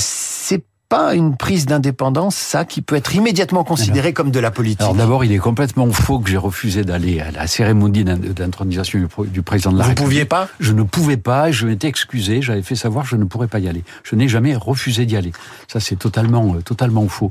pas 0.90 1.14
une 1.14 1.36
prise 1.36 1.66
d'indépendance, 1.66 2.34
ça, 2.34 2.64
qui 2.64 2.82
peut 2.82 2.96
être 2.96 3.14
immédiatement 3.14 3.62
considéré 3.62 4.12
comme 4.12 4.32
de 4.32 4.40
la 4.40 4.50
politique 4.50 4.82
Alors 4.82 4.94
d'abord, 4.94 5.24
il 5.24 5.32
est 5.32 5.38
complètement 5.38 5.90
faux 5.92 6.18
que 6.18 6.28
j'ai 6.28 6.36
refusé 6.36 6.82
d'aller 6.82 7.20
à 7.20 7.30
la 7.30 7.46
cérémonie 7.46 8.02
d'intronisation 8.02 8.98
du 9.28 9.42
président 9.42 9.72
de 9.72 9.78
la 9.78 9.84
Vous 9.84 9.90
République. 9.90 9.98
Vous 9.98 10.04
pouviez 10.04 10.24
pas? 10.24 10.48
Je 10.58 10.72
ne 10.72 10.82
pouvais 10.82 11.16
pas, 11.16 11.52
je 11.52 11.68
m'étais 11.68 11.86
excusé, 11.86 12.42
j'avais 12.42 12.62
fait 12.62 12.74
savoir 12.74 13.04
que 13.04 13.10
je 13.10 13.16
ne 13.16 13.24
pourrais 13.24 13.46
pas 13.46 13.60
y 13.60 13.68
aller. 13.68 13.84
Je 14.02 14.16
n'ai 14.16 14.26
jamais 14.26 14.56
refusé 14.56 15.06
d'y 15.06 15.16
aller. 15.16 15.30
Ça, 15.68 15.78
c'est 15.78 15.96
totalement, 15.96 16.56
euh, 16.56 16.60
totalement 16.60 17.06
faux. 17.06 17.30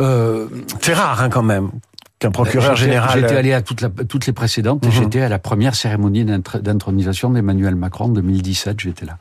Euh... 0.00 0.48
C'est 0.80 0.94
rare, 0.94 1.22
hein, 1.22 1.28
quand 1.28 1.44
même 1.44 1.70
qu'un 2.18 2.32
procureur 2.32 2.74
général. 2.74 3.20
J'étais 3.20 3.36
allé 3.36 3.52
à 3.52 3.62
toute 3.62 3.80
la, 3.80 3.90
toutes 3.90 4.26
les 4.26 4.32
précédentes 4.32 4.84
et 4.84 4.88
mmh. 4.88 4.92
j'étais 4.92 5.20
à 5.20 5.28
la 5.28 5.38
première 5.38 5.76
cérémonie 5.76 6.24
d'intronisation 6.24 7.30
d'Emmanuel 7.30 7.76
Macron 7.76 8.06
en 8.06 8.08
2017. 8.08 8.80
J'étais 8.80 9.06
là. 9.06 9.18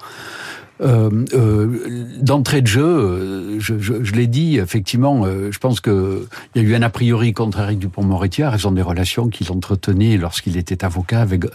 Euh, 0.80 1.26
euh, 1.34 2.06
d'entrée 2.22 2.62
de 2.62 2.68
jeu, 2.68 2.86
euh, 2.86 3.60
je, 3.60 4.14
l'ai 4.14 4.28
dit, 4.28 4.58
effectivement, 4.58 5.26
je 5.26 5.58
pense 5.58 5.80
que 5.80 6.28
il 6.56 6.62
y 6.62 6.66
a 6.66 6.68
eu 6.68 6.76
un 6.76 6.82
a 6.84 6.90
priori 6.90 7.34
contre 7.34 7.60
Eric 7.60 7.80
Dupont-Moretti 7.80 8.44
à 8.44 8.50
raison 8.50 8.72
des 8.72 8.82
relations 8.82 9.30
qu'il 9.30 9.52
entretenait 9.52 10.18
lorsqu'il 10.18 10.58
était 10.58 10.86
avocat 10.86 11.22
avec 11.22 11.46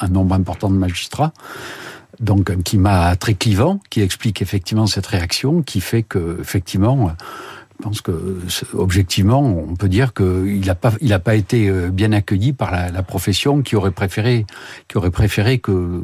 un 0.00 0.08
nombre 0.08 0.34
important 0.34 0.70
de 0.70 0.76
magistrats. 0.76 1.32
Donc, 2.20 2.62
qui 2.62 2.76
m'a 2.78 3.16
très 3.16 3.34
clivant, 3.34 3.80
qui 3.90 4.00
explique 4.02 4.42
effectivement 4.42 4.86
cette 4.86 5.06
réaction, 5.06 5.62
qui 5.62 5.80
fait 5.80 6.02
que, 6.02 6.38
effectivement, 6.40 7.12
je 7.78 7.84
pense 7.84 8.00
que 8.00 8.38
objectivement, 8.74 9.40
on 9.42 9.74
peut 9.74 9.88
dire 9.88 10.14
qu'il 10.14 10.64
n'a 10.64 10.74
pas, 10.74 10.92
il 11.00 11.12
a 11.12 11.18
pas 11.18 11.34
été 11.34 11.68
euh, 11.68 11.90
bien 11.90 12.12
accueilli 12.12 12.52
par 12.52 12.70
la, 12.70 12.90
la, 12.90 13.02
profession 13.02 13.62
qui 13.62 13.76
aurait 13.76 13.90
préféré, 13.90 14.46
qui 14.88 14.96
aurait 14.98 15.10
préféré 15.10 15.58
que 15.58 16.02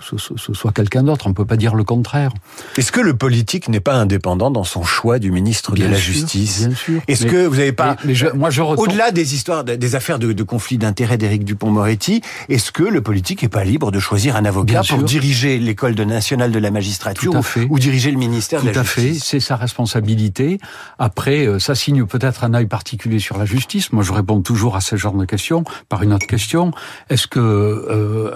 ce, 0.00 0.18
ce, 0.18 0.34
ce 0.36 0.52
soit 0.52 0.72
quelqu'un 0.72 1.02
d'autre. 1.02 1.26
On 1.26 1.32
peut 1.32 1.46
pas 1.46 1.56
dire 1.56 1.74
le 1.74 1.84
contraire. 1.84 2.32
Est-ce 2.76 2.92
que 2.92 3.00
le 3.00 3.14
politique 3.14 3.68
n'est 3.68 3.80
pas 3.80 3.94
indépendant 3.94 4.50
dans 4.50 4.64
son 4.64 4.82
choix 4.82 5.18
du 5.18 5.30
ministre 5.30 5.72
bien 5.72 5.86
de 5.86 5.92
la 5.92 5.98
sûr, 5.98 6.12
Justice 6.12 6.66
Bien 6.66 6.76
sûr. 6.76 7.00
Est-ce 7.08 7.26
que 7.26 7.46
vous 7.46 7.56
n'avez 7.56 7.72
pas, 7.72 7.96
mais, 8.00 8.08
mais 8.08 8.14
je, 8.14 8.26
moi 8.28 8.50
je 8.50 8.60
retourne... 8.62 8.88
au-delà 8.88 9.10
des 9.10 9.34
histoires, 9.34 9.64
des 9.64 9.94
affaires 9.94 10.18
de, 10.18 10.32
de 10.32 10.42
conflits 10.42 10.78
d'intérêts 10.78 11.18
d'Éric 11.18 11.44
Dupont-Moretti, 11.44 12.20
est-ce 12.48 12.70
que 12.72 12.82
le 12.82 13.00
politique 13.00 13.42
n'est 13.42 13.48
pas 13.48 13.64
libre 13.64 13.90
de 13.90 14.00
choisir 14.00 14.36
un 14.36 14.44
avocat 14.44 14.80
bien 14.80 14.80
pour 14.80 14.98
sûr. 14.98 15.04
diriger 15.04 15.58
l'école 15.58 15.94
nationale 15.94 16.52
de 16.52 16.58
la 16.58 16.70
magistrature 16.70 17.32
Tout 17.32 17.38
à 17.38 17.42
fait. 17.42 17.64
ou, 17.64 17.74
ou 17.74 17.78
diriger 17.78 18.10
le 18.10 18.18
ministère 18.18 18.60
Tout 18.60 18.66
de 18.66 18.72
la 18.72 18.80
à 18.80 18.84
Justice? 18.84 19.24
Fait, 19.24 19.38
c'est 19.38 19.40
sa 19.40 19.56
responsabilité. 19.56 20.58
Après, 20.98 21.46
euh, 21.46 21.58
ça 21.58 21.74
signe 21.74 22.04
peut-être 22.06 22.44
un 22.44 22.54
œil 22.54 22.66
particulier 22.66 23.18
sur 23.18 23.38
la 23.38 23.44
justice. 23.44 23.92
Moi, 23.92 24.02
je 24.02 24.12
réponds 24.12 24.42
toujours 24.42 24.76
à 24.76 24.80
ce 24.80 24.96
genre 24.96 25.14
de 25.14 25.24
questions 25.24 25.64
par 25.88 26.02
une 26.02 26.12
autre 26.12 26.26
question. 26.26 26.72
Est-ce 27.08 27.26
que 27.26 27.38
euh, 27.40 28.30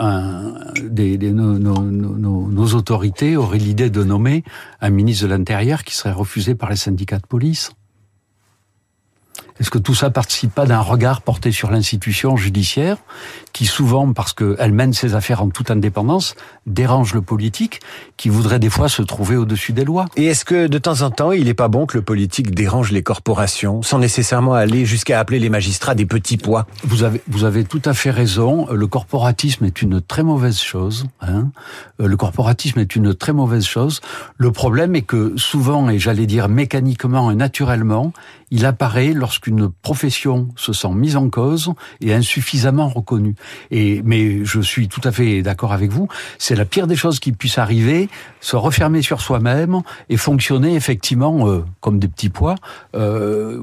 nos, 1.32 2.74
autorités 2.74 3.36
auraient 3.36 3.58
l'idée 3.58 3.90
de 3.90 4.04
nommer 4.04 4.44
un 4.80 4.90
ministre 4.90 5.24
de 5.24 5.30
l'Intérieur 5.30 5.84
qui 5.84 5.94
serait 5.94 6.12
refusé 6.12 6.54
par 6.54 6.70
les 6.70 6.76
syndicats 6.76 7.18
de 7.18 7.26
police? 7.26 7.72
Est-ce 9.62 9.70
que 9.70 9.78
tout 9.78 9.94
ça 9.94 10.10
participe 10.10 10.52
pas 10.52 10.66
d'un 10.66 10.80
regard 10.80 11.22
porté 11.22 11.52
sur 11.52 11.70
l'institution 11.70 12.36
judiciaire, 12.36 12.96
qui 13.52 13.64
souvent, 13.64 14.12
parce 14.12 14.32
qu'elle 14.32 14.72
mène 14.72 14.92
ses 14.92 15.14
affaires 15.14 15.40
en 15.40 15.50
toute 15.50 15.70
indépendance, 15.70 16.34
dérange 16.66 17.14
le 17.14 17.22
politique, 17.22 17.78
qui 18.16 18.28
voudrait 18.28 18.58
des 18.58 18.70
fois 18.70 18.88
se 18.88 19.02
trouver 19.02 19.36
au-dessus 19.36 19.72
des 19.72 19.84
lois? 19.84 20.06
Et 20.16 20.26
est-ce 20.26 20.44
que 20.44 20.66
de 20.66 20.78
temps 20.78 21.02
en 21.02 21.12
temps, 21.12 21.30
il 21.30 21.44
n'est 21.44 21.54
pas 21.54 21.68
bon 21.68 21.86
que 21.86 21.96
le 21.96 22.02
politique 22.02 22.52
dérange 22.52 22.90
les 22.90 23.04
corporations, 23.04 23.82
sans 23.82 24.00
nécessairement 24.00 24.54
aller 24.54 24.84
jusqu'à 24.84 25.20
appeler 25.20 25.38
les 25.38 25.48
magistrats 25.48 25.94
des 25.94 26.06
petits 26.06 26.38
pois? 26.38 26.66
Vous 26.82 27.04
avez, 27.04 27.22
vous 27.28 27.44
avez 27.44 27.62
tout 27.62 27.82
à 27.84 27.94
fait 27.94 28.10
raison. 28.10 28.66
Le 28.68 28.88
corporatisme 28.88 29.64
est 29.64 29.80
une 29.80 30.00
très 30.00 30.24
mauvaise 30.24 30.58
chose. 30.58 31.06
Hein 31.20 31.52
le 32.00 32.16
corporatisme 32.16 32.80
est 32.80 32.96
une 32.96 33.14
très 33.14 33.32
mauvaise 33.32 33.64
chose. 33.64 34.00
Le 34.38 34.50
problème 34.50 34.96
est 34.96 35.02
que 35.02 35.34
souvent, 35.36 35.88
et 35.88 36.00
j'allais 36.00 36.26
dire 36.26 36.48
mécaniquement 36.48 37.30
et 37.30 37.36
naturellement, 37.36 38.12
il 38.52 38.66
apparaît 38.66 39.14
lorsqu'une 39.14 39.70
profession 39.70 40.48
se 40.56 40.74
sent 40.74 40.92
mise 40.92 41.16
en 41.16 41.30
cause 41.30 41.72
et 42.02 42.12
insuffisamment 42.12 42.88
reconnue. 42.88 43.34
Et 43.70 44.02
mais 44.04 44.44
je 44.44 44.60
suis 44.60 44.88
tout 44.88 45.00
à 45.04 45.10
fait 45.10 45.40
d'accord 45.40 45.72
avec 45.72 45.90
vous. 45.90 46.06
C'est 46.38 46.54
la 46.54 46.66
pire 46.66 46.86
des 46.86 46.94
choses 46.94 47.18
qui 47.18 47.32
puisse 47.32 47.56
arriver, 47.56 48.10
se 48.40 48.54
refermer 48.54 49.00
sur 49.00 49.22
soi-même 49.22 49.80
et 50.10 50.18
fonctionner 50.18 50.74
effectivement 50.74 51.48
euh, 51.48 51.64
comme 51.80 51.98
des 51.98 52.08
petits 52.08 52.28
pois. 52.28 52.56
Euh, 52.94 53.62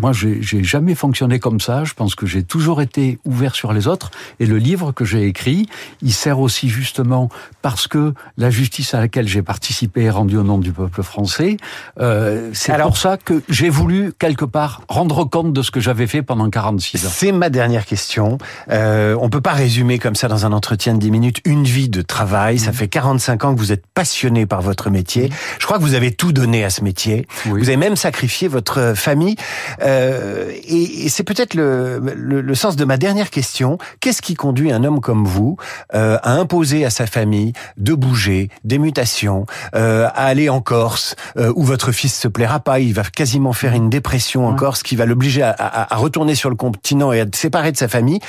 moi, 0.00 0.12
j'ai 0.14 0.40
jamais 0.64 0.94
fonctionné 0.94 1.38
comme 1.38 1.60
ça. 1.60 1.84
Je 1.84 1.92
pense 1.92 2.14
que 2.14 2.24
j'ai 2.24 2.42
toujours 2.42 2.80
été 2.80 3.18
ouvert 3.26 3.54
sur 3.54 3.74
les 3.74 3.86
autres. 3.86 4.10
Et 4.40 4.46
le 4.46 4.56
livre 4.56 4.92
que 4.92 5.04
j'ai 5.04 5.26
écrit, 5.26 5.68
il 6.00 6.14
sert 6.14 6.40
aussi 6.40 6.70
justement 6.70 7.28
parce 7.60 7.86
que 7.86 8.14
la 8.38 8.48
justice 8.48 8.94
à 8.94 9.00
laquelle 9.00 9.28
j'ai 9.28 9.42
participé 9.42 10.04
est 10.04 10.10
rendue 10.10 10.38
au 10.38 10.42
nom 10.42 10.56
du 10.56 10.72
peuple 10.72 11.02
français. 11.02 11.58
Euh, 12.00 12.50
C'est 12.54 12.80
pour 12.80 12.96
ça 12.96 13.18
que 13.18 13.42
j'ai 13.50 13.68
voulu 13.68 14.05
quelque 14.10 14.44
part 14.44 14.82
rendre 14.88 15.24
compte 15.24 15.52
de 15.52 15.62
ce 15.62 15.70
que 15.70 15.80
j'avais 15.80 16.06
fait 16.06 16.22
pendant 16.22 16.48
46 16.50 17.06
ans. 17.06 17.10
C'est 17.12 17.32
ma 17.32 17.50
dernière 17.50 17.86
question. 17.86 18.38
Euh, 18.70 19.16
on 19.20 19.28
peut 19.28 19.40
pas 19.40 19.52
résumer 19.52 19.98
comme 19.98 20.14
ça 20.14 20.28
dans 20.28 20.46
un 20.46 20.52
entretien 20.52 20.94
de 20.94 20.98
10 20.98 21.10
minutes 21.10 21.40
une 21.44 21.64
vie 21.64 21.88
de 21.88 22.02
travail. 22.02 22.56
Mmh. 22.56 22.58
Ça 22.58 22.72
fait 22.72 22.88
45 22.88 23.44
ans 23.44 23.54
que 23.54 23.58
vous 23.58 23.72
êtes 23.72 23.86
passionné 23.86 24.46
par 24.46 24.62
votre 24.62 24.90
métier. 24.90 25.28
Mmh. 25.28 25.32
Je 25.60 25.66
crois 25.66 25.78
que 25.78 25.82
vous 25.82 25.94
avez 25.94 26.12
tout 26.12 26.32
donné 26.32 26.64
à 26.64 26.70
ce 26.70 26.82
métier. 26.82 27.26
Oui. 27.46 27.60
Vous 27.60 27.68
avez 27.68 27.76
même 27.76 27.96
sacrifié 27.96 28.48
votre 28.48 28.94
famille. 28.94 29.36
Euh, 29.82 30.50
et, 30.66 31.06
et 31.06 31.08
c'est 31.08 31.24
peut-être 31.24 31.54
le, 31.54 31.98
le, 31.98 32.40
le, 32.40 32.54
sens 32.54 32.76
de 32.76 32.84
ma 32.84 32.96
dernière 32.96 33.30
question. 33.30 33.78
Qu'est-ce 34.00 34.22
qui 34.22 34.34
conduit 34.34 34.72
un 34.72 34.84
homme 34.84 35.00
comme 35.00 35.24
vous 35.24 35.56
euh, 35.94 36.18
à 36.22 36.32
imposer 36.32 36.84
à 36.84 36.90
sa 36.90 37.06
famille 37.06 37.52
de 37.76 37.94
bouger, 37.94 38.50
des 38.64 38.78
mutations, 38.78 39.46
euh, 39.74 40.06
à 40.06 40.26
aller 40.26 40.48
en 40.48 40.60
Corse 40.60 41.14
euh, 41.36 41.52
où 41.56 41.62
votre 41.62 41.92
fils 41.92 42.14
se 42.14 42.28
plaira 42.28 42.60
pas, 42.60 42.80
il 42.80 42.92
va 42.92 43.02
quasiment 43.04 43.52
faire 43.52 43.74
une 43.74 43.88
dépression 43.96 44.46
en 44.46 44.52
ouais. 44.52 44.58
Corse 44.58 44.82
qui 44.82 44.94
va 44.94 45.06
l'obliger 45.06 45.42
à, 45.42 45.50
à, 45.50 45.94
à, 45.94 45.96
retourner 45.96 46.34
sur 46.34 46.50
le 46.50 46.56
continent 46.56 47.12
et 47.12 47.20
à 47.20 47.24
se 47.24 47.40
séparer 47.40 47.72
de 47.72 47.76
sa 47.76 47.88
famille. 47.88 48.20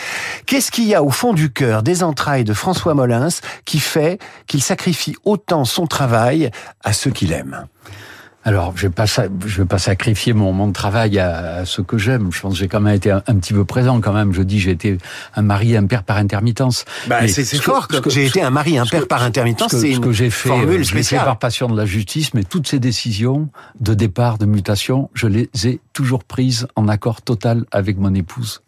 Qu'est-ce 0.46 0.72
qu'il 0.72 0.86
y 0.86 0.96
a 0.96 1.04
au 1.04 1.10
fond 1.10 1.34
du 1.34 1.52
cœur, 1.52 1.84
des 1.84 2.04
entrailles 2.04 2.46
de 2.46 2.54
François 2.54 2.94
Molins 2.94 3.28
qui 3.66 3.80
fait 3.80 4.20
qu'il 4.48 4.64
sacrifie 4.64 5.16
autant 5.26 5.66
son 5.66 5.86
travail 5.86 6.52
à 6.84 6.94
ceux 6.94 7.12
qu'il 7.12 7.34
aime? 7.34 7.68
Alors, 8.48 8.72
je 8.78 8.84
vais 8.84 8.94
pas, 8.94 9.04
je 9.06 9.62
vais 9.62 9.68
pas 9.68 9.78
sacrifier 9.78 10.32
mon, 10.32 10.54
mon 10.54 10.72
travail 10.72 11.20
à, 11.20 11.58
à 11.58 11.66
ce 11.66 11.82
que 11.82 11.98
j'aime. 11.98 12.30
Je 12.32 12.40
pense 12.40 12.54
que 12.54 12.60
j'ai 12.60 12.70
quand 12.70 12.80
même 12.80 12.96
été 12.96 13.12
un, 13.12 13.22
un, 13.28 13.36
petit 13.36 13.52
peu 13.52 13.66
présent 13.66 14.00
quand 14.00 14.14
même. 14.14 14.32
Je 14.32 14.42
dis, 14.42 14.62
j'ai 14.62 14.72
été 14.72 14.98
un 15.36 15.42
mari, 15.42 15.76
un 15.76 15.86
père 15.86 16.04
par 16.04 16.16
intermittence. 16.16 16.86
Bah, 17.08 17.28
c'est 17.28 17.44
fort. 17.58 17.90
Que, 17.90 18.10
j'ai 18.10 18.26
été 18.26 18.42
un 18.42 18.50
mari, 18.50 18.78
un 18.78 18.86
père 18.86 19.06
par 19.10 19.22
intermittence. 19.22 19.76
C'est 19.76 19.96
ce 19.96 20.00
que 20.00 20.14
j'ai 20.14 20.30
fait. 20.30 20.48
Formule 20.48 20.80
l'ai 20.80 21.04
fait 21.04 21.18
par 21.18 21.40
passion 21.40 21.68
de 21.68 21.76
la 21.76 21.86
justice, 21.86 22.34
mais 22.34 22.46
toutes 22.46 22.70
ces 22.70 22.80
décisions 22.80 23.50
de 23.82 23.94
départ, 23.94 24.38
de 24.38 24.46
mutation, 24.46 25.10
je 25.14 25.28
les 25.28 25.50
ai 25.66 25.82
toujours 25.92 26.24
prises 26.24 26.68
en 26.78 26.88
accord 26.88 27.24
total 27.24 27.66
avec 27.74 27.98
mon 27.98 28.14
épouse. 28.14 28.62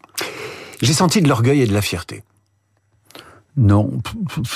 J'ai 0.82 0.92
senti 0.92 1.22
de 1.22 1.30
l'orgueil 1.30 1.62
et 1.62 1.68
de 1.68 1.74
la 1.74 1.82
fierté. 1.82 2.24
Non, 3.58 3.92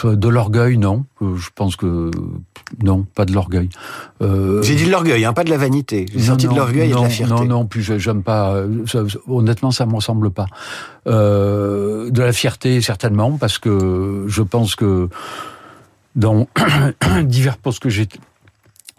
de 0.03 0.27
l'orgueil, 0.29 0.77
non. 0.77 1.05
Euh, 1.21 1.35
je 1.35 1.50
pense 1.53 1.75
que 1.75 2.09
non, 2.81 3.05
pas 3.15 3.25
de 3.25 3.33
l'orgueil. 3.33 3.69
Euh... 4.21 4.62
J'ai 4.63 4.75
dit 4.75 4.85
de 4.85 4.91
l'orgueil, 4.91 5.25
hein, 5.25 5.33
pas 5.33 5.43
de 5.43 5.50
la 5.50 5.57
vanité. 5.57 6.05
J'ai 6.13 6.21
senti 6.21 6.47
de 6.47 6.55
l'orgueil 6.55 6.91
et 6.91 6.93
de 6.93 7.00
la 7.00 7.09
fierté. 7.09 7.33
Non, 7.33 7.45
non, 7.45 7.65
puis 7.65 7.83
j'aime 7.83 8.23
pas. 8.23 8.63
honnêtement, 9.27 9.71
ça 9.71 9.85
me 9.85 9.95
ressemble 9.95 10.31
pas. 10.31 10.45
Euh, 11.07 12.09
de 12.09 12.21
la 12.21 12.33
fierté, 12.33 12.81
certainement, 12.81 13.38
parce 13.38 13.57
que 13.57 14.25
je 14.27 14.41
pense 14.41 14.75
que 14.75 15.09
dans 16.15 16.47
divers 17.23 17.57
postes 17.57 17.79
que 17.79 17.89
j'ai 17.89 18.07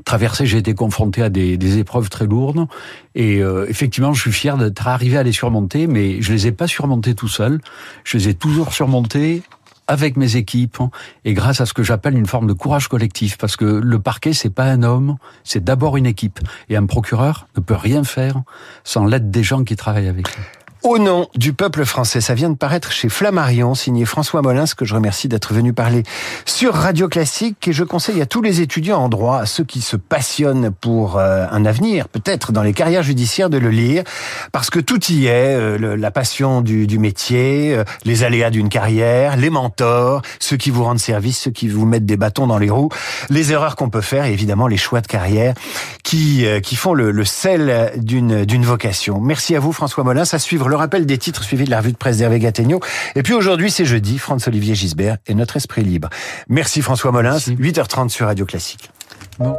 traversé, 0.04 0.44
j'ai 0.44 0.58
été 0.58 0.74
confronté 0.74 1.22
à 1.22 1.30
des, 1.30 1.56
des, 1.56 1.78
épreuves 1.78 2.10
très 2.10 2.26
lourdes. 2.26 2.66
Et 3.14 3.42
euh, 3.42 3.66
effectivement, 3.68 4.12
je 4.12 4.20
suis 4.20 4.32
fier 4.32 4.58
d'être 4.58 4.86
arrivé 4.86 5.16
à 5.16 5.22
les 5.22 5.32
surmonter, 5.32 5.86
mais 5.86 6.20
je 6.20 6.32
les 6.32 6.48
ai 6.48 6.52
pas 6.52 6.66
surmontées 6.66 7.14
tout 7.14 7.28
seul. 7.28 7.60
Je 8.02 8.18
les 8.18 8.28
ai 8.28 8.34
toujours 8.34 8.72
surmontées 8.72 9.42
avec 9.86 10.16
mes 10.16 10.36
équipes 10.36 10.78
et 11.24 11.34
grâce 11.34 11.60
à 11.60 11.66
ce 11.66 11.74
que 11.74 11.82
j'appelle 11.82 12.16
une 12.16 12.26
forme 12.26 12.46
de 12.46 12.52
courage 12.52 12.88
collectif 12.88 13.38
parce 13.38 13.56
que 13.56 13.64
le 13.64 13.98
parquet 13.98 14.32
c'est 14.32 14.50
pas 14.50 14.64
un 14.64 14.82
homme, 14.82 15.16
c'est 15.44 15.62
d'abord 15.62 15.96
une 15.96 16.06
équipe 16.06 16.40
et 16.68 16.76
un 16.76 16.86
procureur 16.86 17.48
ne 17.56 17.60
peut 17.60 17.74
rien 17.74 18.04
faire 18.04 18.42
sans 18.82 19.04
l'aide 19.04 19.30
des 19.30 19.42
gens 19.42 19.64
qui 19.64 19.76
travaillent 19.76 20.08
avec 20.08 20.34
lui. 20.34 20.44
Au 20.84 20.98
nom 20.98 21.28
du 21.34 21.54
peuple 21.54 21.86
français, 21.86 22.20
ça 22.20 22.34
vient 22.34 22.50
de 22.50 22.56
paraître 22.56 22.92
chez 22.92 23.08
Flammarion, 23.08 23.74
signé 23.74 24.04
François 24.04 24.42
Molins, 24.42 24.66
que 24.76 24.84
je 24.84 24.94
remercie 24.94 25.28
d'être 25.28 25.54
venu 25.54 25.72
parler 25.72 26.02
sur 26.44 26.74
Radio 26.74 27.08
Classique. 27.08 27.66
Et 27.68 27.72
je 27.72 27.84
conseille 27.84 28.20
à 28.20 28.26
tous 28.26 28.42
les 28.42 28.60
étudiants 28.60 28.98
en 28.98 29.08
droit, 29.08 29.38
à 29.38 29.46
ceux 29.46 29.64
qui 29.64 29.80
se 29.80 29.96
passionnent 29.96 30.70
pour 30.70 31.16
euh, 31.16 31.46
un 31.50 31.64
avenir, 31.64 32.06
peut-être 32.08 32.52
dans 32.52 32.62
les 32.62 32.74
carrières 32.74 33.02
judiciaires, 33.02 33.48
de 33.48 33.56
le 33.56 33.70
lire, 33.70 34.04
parce 34.52 34.68
que 34.68 34.78
tout 34.78 35.02
y 35.10 35.24
est, 35.24 35.56
euh, 35.56 35.96
la 35.96 36.10
passion 36.10 36.60
du, 36.60 36.98
métier, 36.98 37.74
euh, 37.74 37.84
les 38.04 38.22
aléas 38.22 38.50
d'une 38.50 38.68
carrière, 38.68 39.38
les 39.38 39.48
mentors, 39.48 40.20
ceux 40.38 40.58
qui 40.58 40.68
vous 40.68 40.84
rendent 40.84 40.98
service, 40.98 41.38
ceux 41.38 41.50
qui 41.50 41.66
vous 41.66 41.86
mettent 41.86 42.04
des 42.04 42.18
bâtons 42.18 42.46
dans 42.46 42.58
les 42.58 42.68
roues, 42.68 42.90
les 43.30 43.52
erreurs 43.52 43.76
qu'on 43.76 43.88
peut 43.88 44.02
faire, 44.02 44.26
et 44.26 44.34
évidemment 44.34 44.66
les 44.66 44.76
choix 44.76 45.00
de 45.00 45.06
carrière 45.06 45.54
qui, 46.02 46.44
qui 46.62 46.76
font 46.76 46.92
le, 46.92 47.10
le 47.10 47.24
sel 47.24 47.92
d'une 47.96 48.64
vocation. 48.66 49.18
Merci 49.22 49.56
à 49.56 49.60
vous, 49.60 49.72
François 49.72 50.04
Molins. 50.04 50.24
À 50.30 50.38
suivre 50.38 50.68
le 50.74 50.78
rappel 50.78 51.06
des 51.06 51.18
titres 51.18 51.44
suivis 51.44 51.66
de 51.66 51.70
la 51.70 51.78
revue 51.78 51.92
de 51.92 51.96
presse 51.96 52.18
d'Hervé 52.18 52.40
Gattegno. 52.40 52.80
Et 53.14 53.22
puis 53.22 53.32
aujourd'hui, 53.32 53.70
c'est 53.70 53.84
jeudi, 53.84 54.18
Franz-Olivier 54.18 54.74
Gisbert 54.74 55.18
et 55.28 55.34
notre 55.34 55.56
esprit 55.56 55.84
libre. 55.84 56.08
Merci 56.48 56.82
François 56.82 57.12
Molins, 57.12 57.36
8h30 57.36 58.08
sur 58.08 58.26
Radio 58.26 58.44
Classique. 58.44 58.90
Bon. 59.38 59.54